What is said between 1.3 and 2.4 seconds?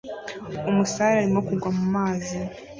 kugwa mumazi